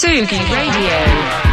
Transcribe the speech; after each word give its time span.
Sugi 0.00 0.40
Radio. 0.48 1.49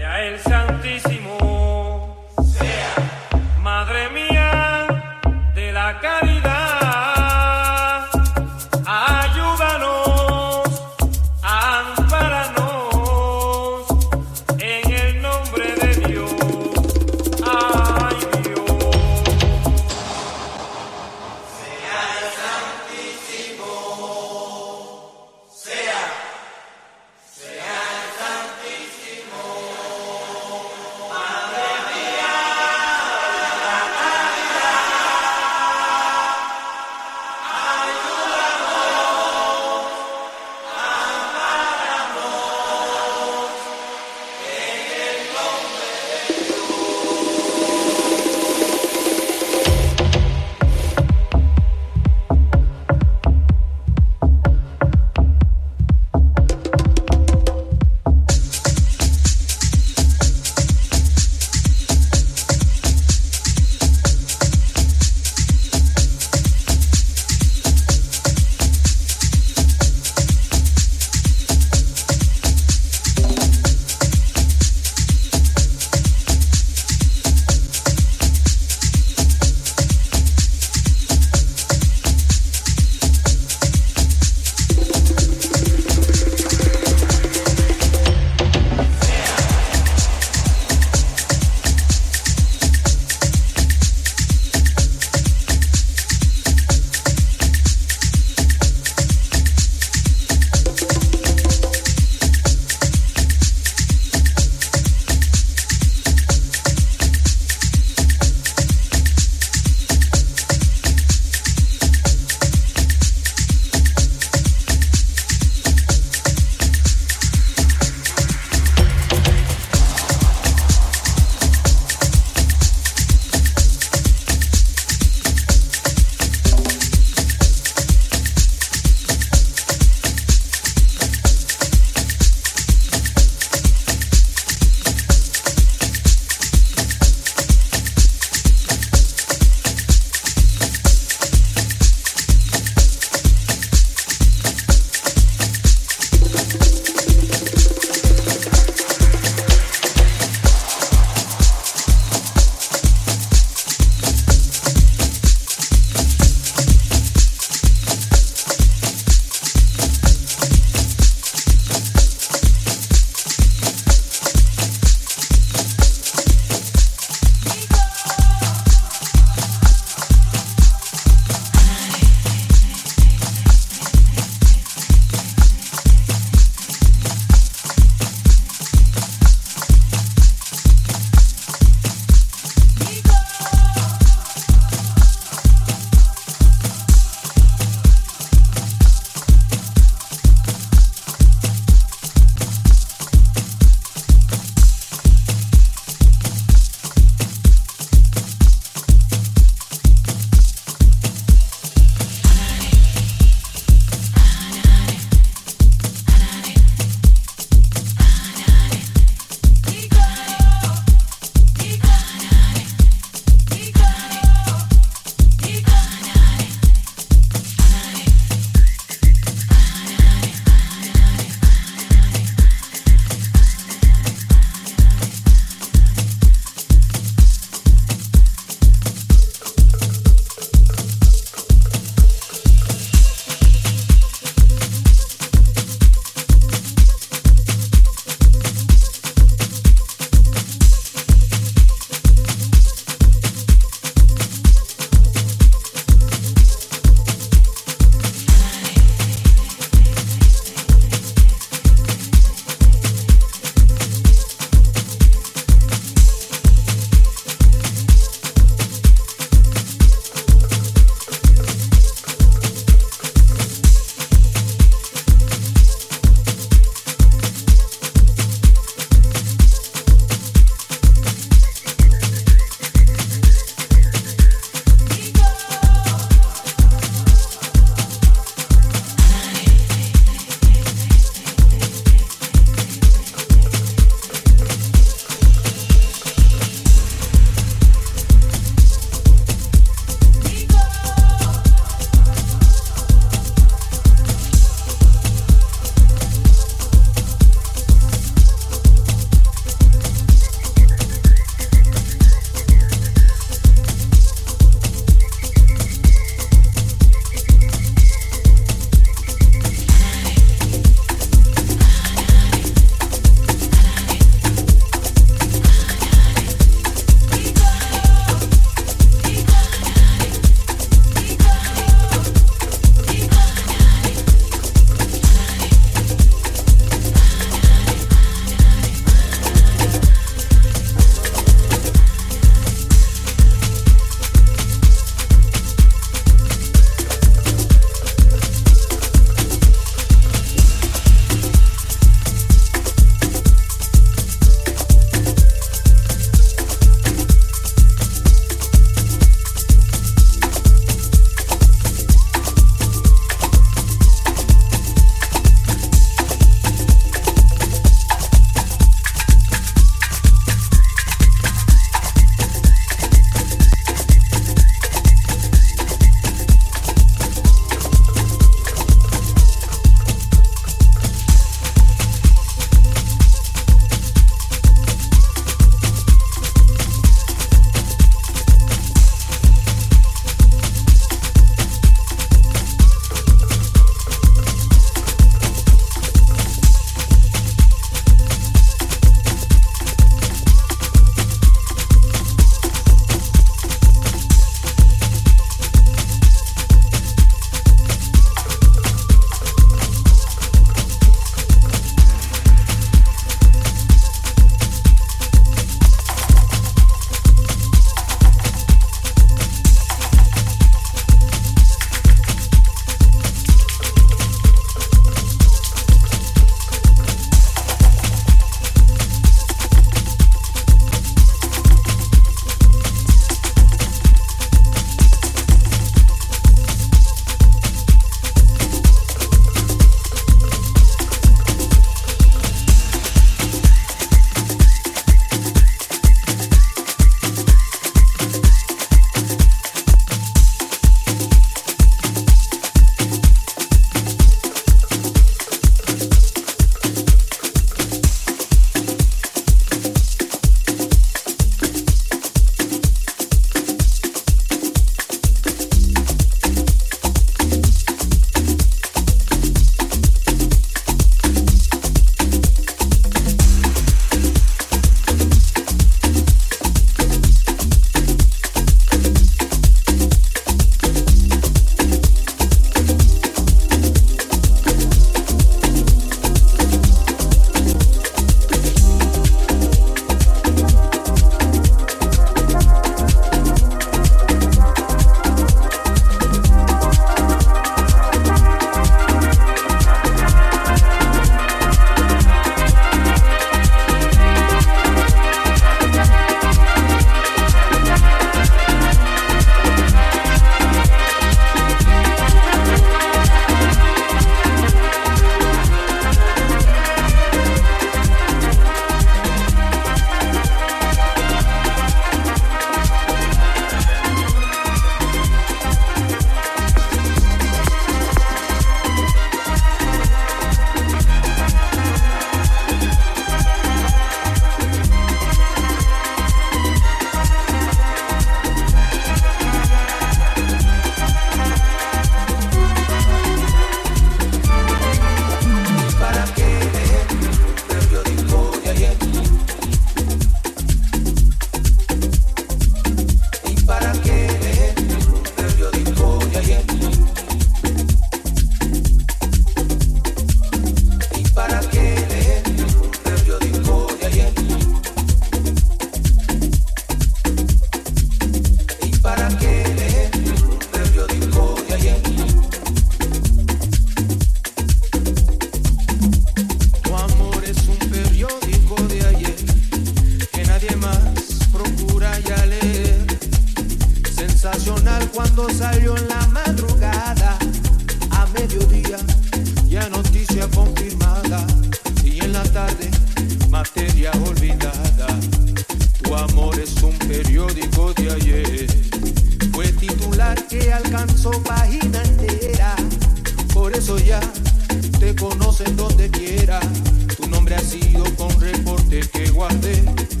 Guardé. 599.21 600.00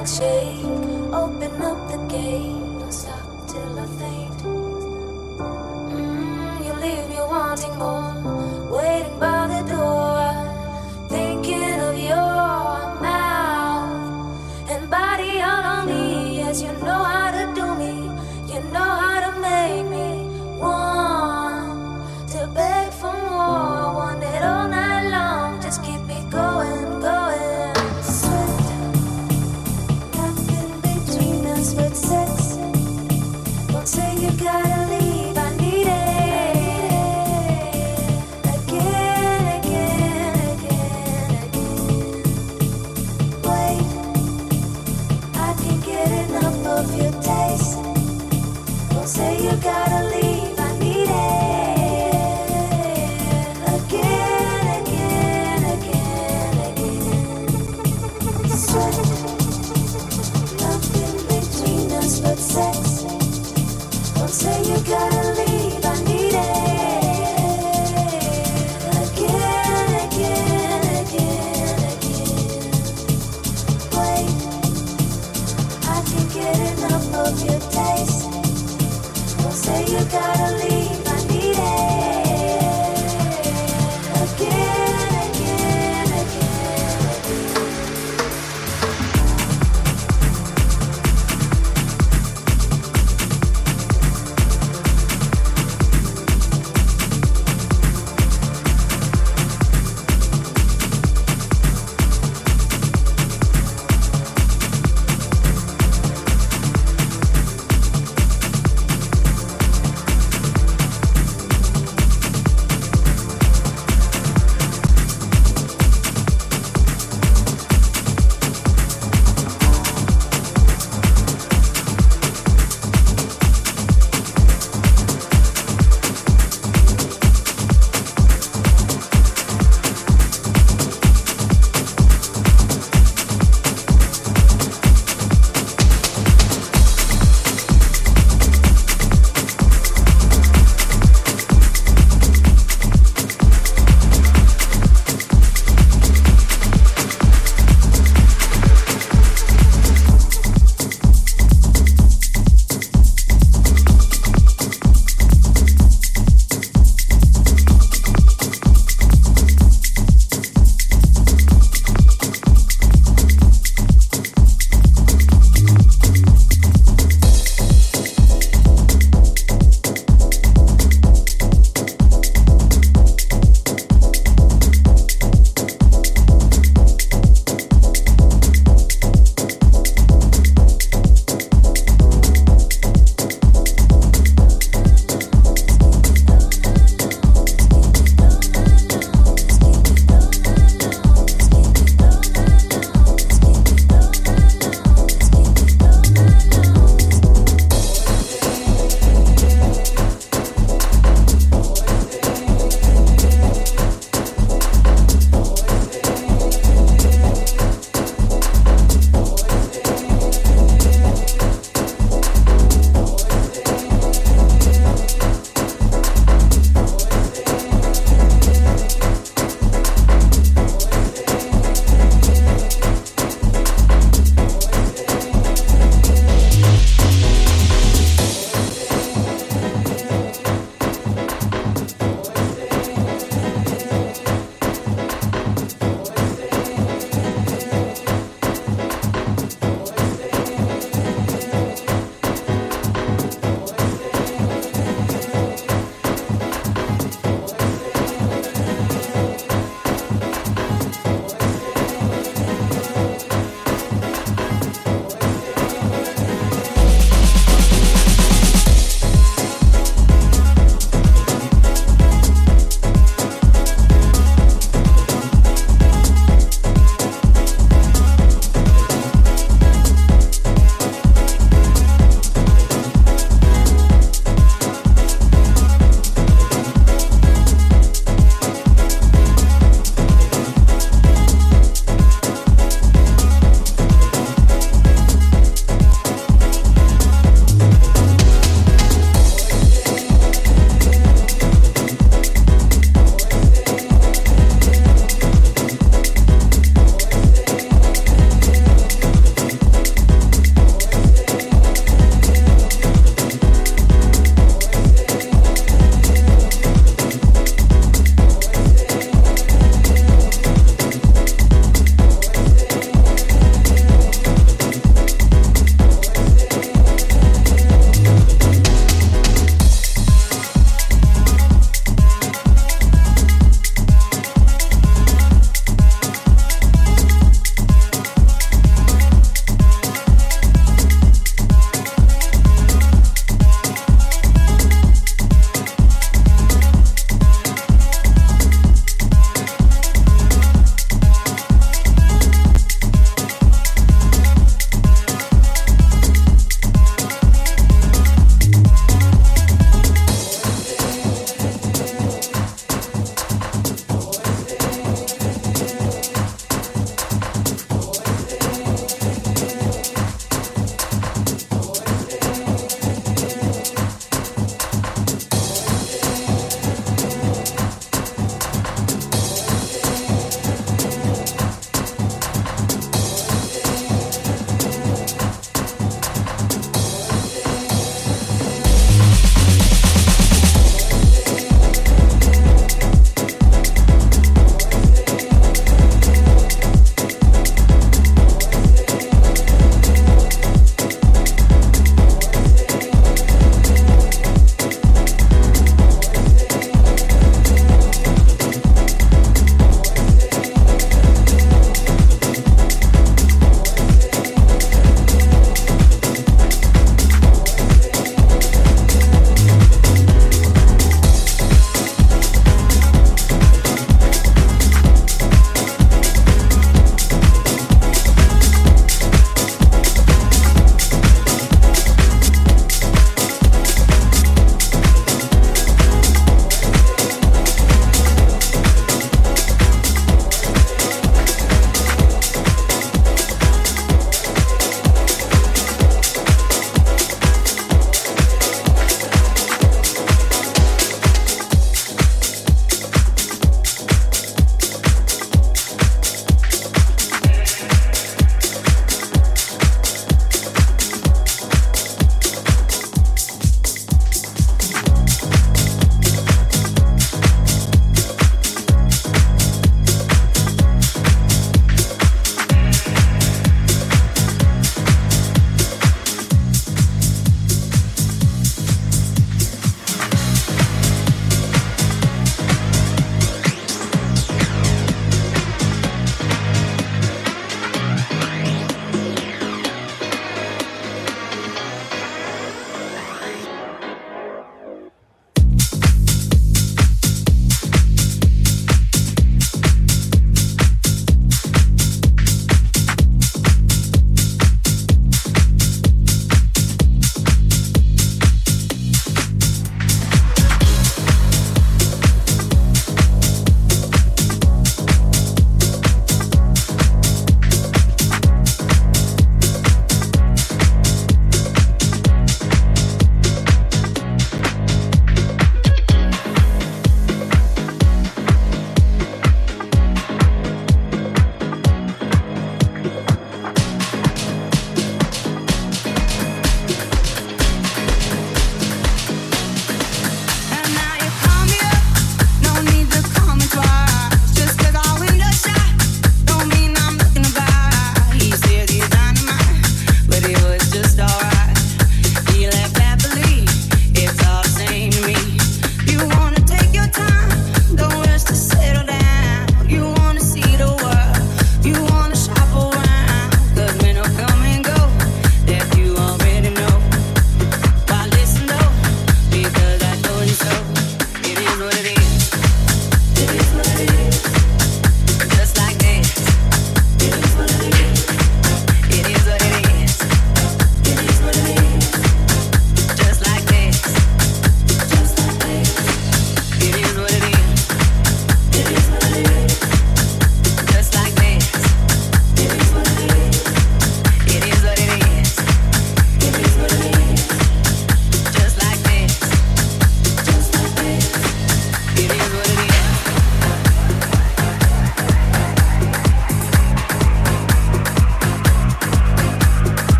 like 0.00 0.08
shade. 0.08 0.59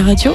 Radio, 0.00 0.34